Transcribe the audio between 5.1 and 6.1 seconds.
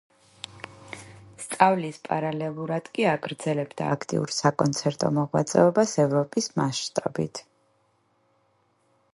მოღვაწეობას